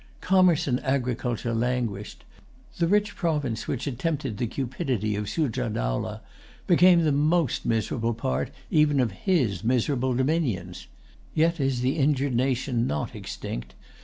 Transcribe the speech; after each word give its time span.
Commerce 0.21 0.65
and 0.65 0.83
agriculture 0.83 1.53
languished. 1.53 2.23
The 2.79 2.87
rich 2.87 3.15
province 3.15 3.67
which 3.67 3.85
had 3.85 3.99
tempted 3.99 4.37
the 4.37 4.47
cupidity 4.47 5.15
of 5.15 5.29
Sujah 5.29 5.69
Dowlah 5.69 6.21
became 6.65 7.03
the 7.03 7.11
most 7.11 7.67
miserable 7.67 8.15
part 8.15 8.49
even 8.71 8.99
of 8.99 9.11
his 9.11 9.63
miserable 9.63 10.15
dominions. 10.15 10.87
Yet 11.35 11.59
is 11.59 11.81
the 11.81 11.97
injured 11.99 12.33
nation 12.33 12.87
not 12.87 13.15
extinct. 13.15 13.75